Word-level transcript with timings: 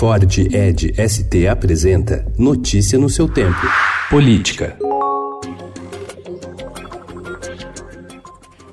Ford 0.00 0.24
Ed 0.50 0.94
ST 0.96 1.46
apresenta 1.46 2.24
Notícia 2.38 2.98
no 2.98 3.10
seu 3.10 3.28
tempo. 3.28 3.60
Política. 4.08 4.78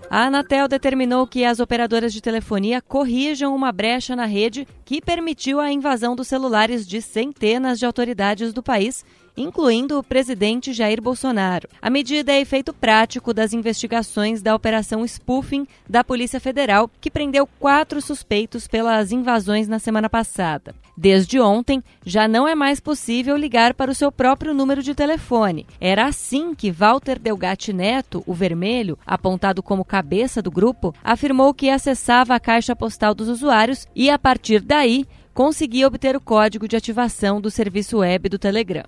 A 0.09 0.27
Anatel 0.27 0.69
determinou 0.69 1.27
que 1.27 1.43
as 1.43 1.59
operadoras 1.59 2.13
de 2.13 2.21
telefonia 2.21 2.81
corrijam 2.81 3.53
uma 3.53 3.73
brecha 3.73 4.15
na 4.15 4.25
rede 4.25 4.65
que 4.85 5.01
permitiu 5.01 5.59
a 5.59 5.69
invasão 5.69 6.15
dos 6.15 6.29
celulares 6.29 6.87
de 6.87 7.01
centenas 7.01 7.77
de 7.77 7.85
autoridades 7.85 8.53
do 8.53 8.63
país 8.63 9.03
incluindo 9.37 9.99
o 9.99 10.03
presidente 10.03 10.73
Jair 10.73 11.01
Bolsonaro. 11.01 11.69
A 11.79 11.89
medida 11.89 12.33
é 12.33 12.41
efeito 12.41 12.73
prático 12.73 13.33
das 13.33 13.53
investigações 13.53 14.41
da 14.41 14.55
Operação 14.55 15.05
Spoofing 15.05 15.67
da 15.87 16.03
Polícia 16.03 16.39
Federal, 16.39 16.89
que 16.99 17.11
prendeu 17.11 17.47
quatro 17.59 18.01
suspeitos 18.01 18.67
pelas 18.67 19.11
invasões 19.11 19.67
na 19.67 19.77
semana 19.79 20.09
passada. 20.09 20.75
Desde 20.99 21.39
ontem, 21.39 21.83
já 22.03 22.27
não 22.27 22.47
é 22.47 22.55
mais 22.55 22.79
possível 22.79 23.37
ligar 23.37 23.75
para 23.75 23.91
o 23.91 23.95
seu 23.95 24.11
próprio 24.11 24.51
número 24.51 24.81
de 24.81 24.95
telefone. 24.95 25.67
Era 25.79 26.07
assim 26.07 26.55
que 26.55 26.71
Walter 26.71 27.19
Delgatti 27.19 27.71
Neto, 27.71 28.23
o 28.25 28.33
vermelho, 28.33 28.97
apontado 29.05 29.61
como 29.61 29.85
cabeça 29.85 30.41
do 30.41 30.49
grupo, 30.49 30.95
afirmou 31.03 31.53
que 31.53 31.69
acessava 31.69 32.33
a 32.33 32.39
caixa 32.39 32.75
postal 32.75 33.13
dos 33.13 33.29
usuários 33.29 33.87
e, 33.95 34.09
a 34.09 34.17
partir 34.17 34.59
daí, 34.59 35.05
conseguia 35.37 35.85
obter 35.85 36.15
o 36.15 36.19
código 36.19 36.67
de 36.67 36.75
ativação 36.75 37.39
do 37.39 37.51
serviço 37.51 37.99
web 37.99 38.27
do 38.27 38.39
Telegram. 38.39 38.85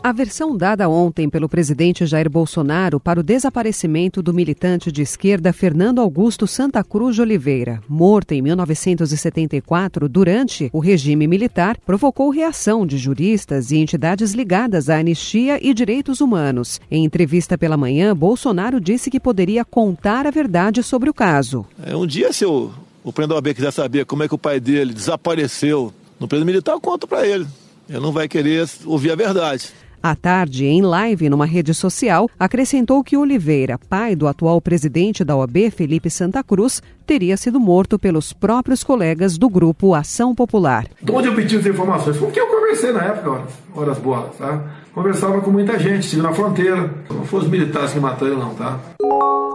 A 0.00 0.12
versão 0.12 0.56
dada 0.56 0.88
ontem 0.88 1.28
pelo 1.28 1.48
presidente 1.48 2.06
Jair 2.06 2.30
Bolsonaro 2.30 3.00
para 3.00 3.18
o 3.18 3.22
desaparecimento 3.24 4.22
do 4.22 4.32
militante 4.32 4.92
de 4.92 5.02
esquerda 5.02 5.52
Fernando 5.52 6.00
Augusto 6.00 6.46
Santa 6.46 6.84
Cruz 6.84 7.16
de 7.16 7.22
Oliveira, 7.22 7.80
morto 7.88 8.30
em 8.30 8.40
1974 8.40 10.08
durante 10.08 10.70
o 10.72 10.78
regime 10.78 11.26
militar, 11.26 11.76
provocou 11.84 12.30
reação 12.30 12.86
de 12.86 12.96
juristas 12.96 13.72
e 13.72 13.76
entidades 13.78 14.30
ligadas 14.32 14.88
à 14.88 14.98
anistia 14.98 15.58
e 15.60 15.74
direitos 15.74 16.20
humanos. 16.20 16.80
Em 16.88 17.04
entrevista 17.04 17.58
pela 17.58 17.76
manhã, 17.76 18.14
Bolsonaro 18.14 18.80
disse 18.80 19.10
que 19.10 19.18
poderia 19.18 19.64
contar 19.64 20.28
a 20.28 20.30
verdade 20.30 20.80
sobre 20.80 21.10
o 21.10 21.14
caso. 21.14 21.66
É, 21.84 21.96
um 21.96 22.06
dia, 22.06 22.32
se 22.32 22.44
eu 22.44 22.70
o 23.02 23.12
Prendo 23.12 23.36
AB 23.36 23.54
quiser 23.54 23.72
saber 23.72 24.04
como 24.04 24.22
é 24.22 24.28
que 24.28 24.34
o 24.34 24.38
pai 24.38 24.60
dele 24.60 24.92
desapareceu 24.92 25.92
no 26.18 26.28
preso 26.28 26.44
militar, 26.44 26.72
eu 26.72 26.80
conto 26.80 27.06
para 27.06 27.26
ele. 27.26 27.46
Ele 27.88 28.00
não 28.00 28.12
vai 28.12 28.28
querer 28.28 28.68
ouvir 28.84 29.10
a 29.10 29.16
verdade. 29.16 29.72
À 30.02 30.14
tarde, 30.14 30.64
em 30.64 30.80
live 30.80 31.28
numa 31.28 31.44
rede 31.44 31.74
social, 31.74 32.28
acrescentou 32.38 33.04
que 33.04 33.18
Oliveira, 33.18 33.78
pai 33.78 34.16
do 34.16 34.26
atual 34.26 34.58
presidente 34.58 35.22
da 35.22 35.36
OAB, 35.36 35.70
Felipe 35.70 36.08
Santa 36.08 36.42
Cruz, 36.42 36.82
teria 37.06 37.36
sido 37.36 37.60
morto 37.60 37.98
pelos 37.98 38.32
próprios 38.32 38.82
colegas 38.82 39.36
do 39.36 39.48
grupo 39.48 39.94
Ação 39.94 40.34
Popular. 40.34 40.86
De 41.02 41.12
onde 41.12 41.28
eu 41.28 41.34
pedi 41.34 41.56
as 41.56 41.66
informações? 41.66 42.16
Com 42.16 42.30
quem 42.30 42.42
eu 42.42 42.48
conversei 42.48 42.92
na 42.92 43.04
época, 43.04 43.30
horas, 43.30 43.50
horas 43.74 43.98
boas, 43.98 44.36
tá? 44.36 44.64
Conversava 44.94 45.40
com 45.42 45.50
muita 45.50 45.78
gente, 45.78 46.04
estive 46.04 46.22
na 46.22 46.32
fronteira. 46.32 46.94
Não 47.10 47.24
foram 47.24 47.44
os 47.44 47.50
militares 47.50 47.92
que 47.92 48.00
mataram, 48.00 48.38
não, 48.38 48.54
tá? 48.54 48.80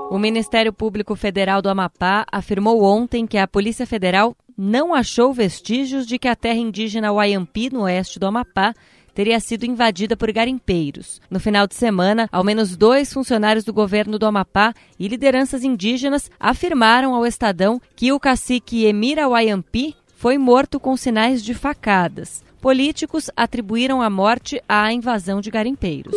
O 0.09 0.19
Ministério 0.19 0.71
Público 0.71 1.15
Federal 1.15 1.61
do 1.61 1.69
Amapá 1.69 2.25
afirmou 2.31 2.83
ontem 2.83 3.25
que 3.25 3.39
a 3.39 3.47
Polícia 3.47 3.87
Federal 3.87 4.35
não 4.55 4.93
achou 4.93 5.33
vestígios 5.33 6.05
de 6.05 6.19
que 6.19 6.27
a 6.27 6.35
terra 6.35 6.59
indígena 6.59 7.11
Wayampi, 7.11 7.73
no 7.73 7.81
oeste 7.81 8.19
do 8.19 8.27
Amapá, 8.27 8.73
teria 9.15 9.39
sido 9.39 9.65
invadida 9.65 10.15
por 10.15 10.31
garimpeiros. 10.31 11.19
No 11.29 11.39
final 11.39 11.65
de 11.65 11.73
semana, 11.73 12.29
ao 12.31 12.43
menos 12.43 12.77
dois 12.77 13.11
funcionários 13.11 13.65
do 13.65 13.73
governo 13.73 14.19
do 14.19 14.27
Amapá 14.27 14.73
e 14.99 15.07
lideranças 15.07 15.63
indígenas 15.63 16.29
afirmaram 16.39 17.15
ao 17.15 17.25
Estadão 17.25 17.81
que 17.95 18.11
o 18.11 18.19
cacique 18.19 18.85
Emira 18.85 19.27
Wayampi 19.27 19.95
foi 20.17 20.37
morto 20.37 20.79
com 20.79 20.95
sinais 20.95 21.43
de 21.43 21.53
facadas. 21.53 22.43
Políticos 22.65 23.29
atribuíram 23.37 24.01
a 24.01 24.09
morte 24.09 24.59
à 24.67 24.91
invasão 24.91 25.39
de 25.39 25.51
garimpeiros. 25.51 26.15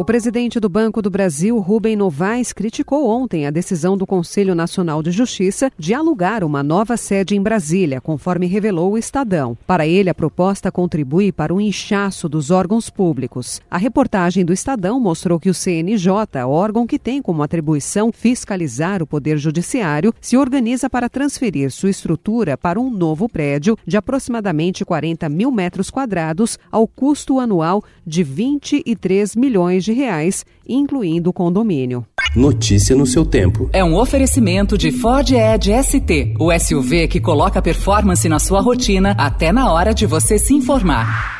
O 0.00 0.04
presidente 0.04 0.58
do 0.58 0.66
Banco 0.66 1.02
do 1.02 1.10
Brasil, 1.10 1.58
Rubem 1.58 1.94
Novaes, 1.94 2.54
criticou 2.54 3.06
ontem 3.06 3.46
a 3.46 3.50
decisão 3.50 3.98
do 3.98 4.06
Conselho 4.06 4.54
Nacional 4.54 5.02
de 5.02 5.10
Justiça 5.10 5.70
de 5.78 5.92
alugar 5.92 6.42
uma 6.42 6.62
nova 6.62 6.96
sede 6.96 7.36
em 7.36 7.42
Brasília, 7.42 8.00
conforme 8.00 8.46
revelou 8.46 8.92
o 8.92 8.98
Estadão. 8.98 9.58
Para 9.66 9.86
ele, 9.86 10.08
a 10.08 10.14
proposta 10.14 10.72
contribui 10.72 11.30
para 11.30 11.52
o 11.52 11.60
inchaço 11.60 12.30
dos 12.30 12.50
órgãos 12.50 12.88
públicos. 12.88 13.60
A 13.70 13.76
reportagem 13.76 14.42
do 14.42 14.54
Estadão 14.54 14.98
mostrou 14.98 15.38
que 15.38 15.50
o 15.50 15.54
CNJ, 15.54 16.10
órgão 16.46 16.86
que 16.86 16.98
tem 16.98 17.20
como 17.20 17.42
atribuição 17.42 18.10
fiscalizar 18.10 19.02
o 19.02 19.06
Poder 19.06 19.36
Judiciário, 19.36 20.14
se 20.18 20.34
organiza 20.34 20.88
para 20.88 21.10
transferir 21.10 21.70
sua 21.70 21.90
estrutura 21.90 22.56
para 22.56 22.80
um 22.80 22.90
novo 22.90 23.28
prédio 23.28 23.76
de 23.86 23.98
aproximadamente 23.98 24.82
40 24.82 25.28
mil 25.28 25.50
metros 25.50 25.59
quadrados, 25.90 26.58
ao 26.72 26.86
custo 26.86 27.38
anual 27.38 27.84
de 28.06 28.22
23 28.22 29.36
milhões 29.36 29.84
de 29.84 29.90
de 29.90 29.92
reais, 29.92 30.44
incluindo 30.66 31.30
o 31.30 31.32
condomínio. 31.32 32.06
Notícia 32.34 32.94
no 32.94 33.04
seu 33.04 33.24
tempo. 33.24 33.68
É 33.72 33.84
um 33.84 33.96
oferecimento 33.96 34.78
de 34.78 34.92
Ford 34.92 35.28
Edge 35.32 35.72
ST, 35.82 36.34
o 36.38 36.56
SUV 36.56 37.08
que 37.08 37.20
coloca 37.20 37.60
performance 37.60 38.28
na 38.28 38.38
sua 38.38 38.60
rotina 38.60 39.14
até 39.18 39.50
na 39.50 39.72
hora 39.72 39.92
de 39.92 40.06
você 40.06 40.38
se 40.38 40.54
informar. 40.54 41.39